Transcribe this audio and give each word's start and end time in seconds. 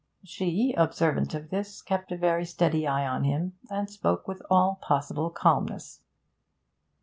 She, 0.23 0.73
observant 0.75 1.35
of 1.35 1.51
this, 1.51 1.83
kept 1.83 2.11
a 2.11 2.17
very 2.17 2.43
steady 2.43 2.87
eye 2.87 3.05
on 3.05 3.23
him, 3.23 3.53
and 3.69 3.87
spoke 3.87 4.27
with 4.27 4.41
all 4.49 4.79
possible 4.81 5.29
calmness. 5.29 5.99